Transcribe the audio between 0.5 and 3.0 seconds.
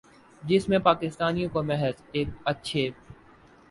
میں پاکستانیوں کو محض ایک اچھے